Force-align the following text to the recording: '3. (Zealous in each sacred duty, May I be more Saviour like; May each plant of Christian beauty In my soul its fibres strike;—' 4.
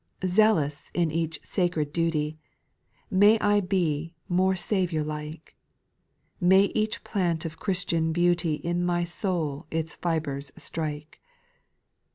'3. 0.21 0.29
(Zealous 0.29 0.89
in 0.95 1.11
each 1.11 1.39
sacred 1.43 1.93
duty, 1.93 2.39
May 3.11 3.37
I 3.37 3.59
be 3.59 4.15
more 4.27 4.55
Saviour 4.55 5.03
like; 5.03 5.55
May 6.39 6.71
each 6.73 7.03
plant 7.03 7.45
of 7.45 7.59
Christian 7.59 8.11
beauty 8.11 8.55
In 8.55 8.83
my 8.83 9.03
soul 9.03 9.67
its 9.69 9.93
fibres 9.93 10.51
strike;—' 10.57 11.19
4. 11.29 11.29